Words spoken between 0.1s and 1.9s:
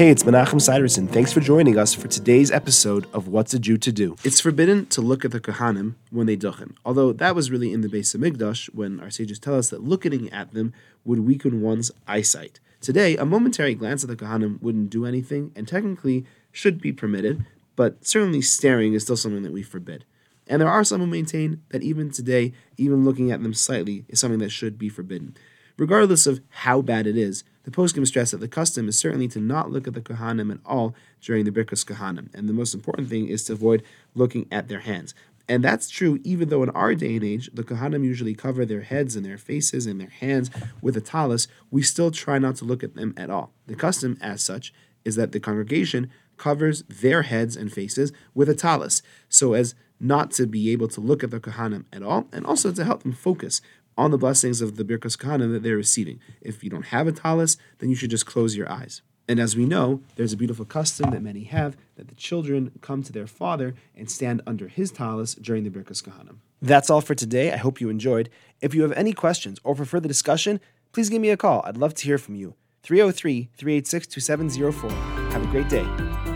Menachem Siderson. Thanks for joining